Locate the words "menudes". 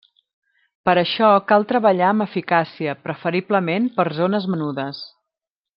4.55-5.05